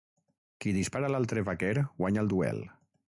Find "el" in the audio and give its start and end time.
2.27-2.33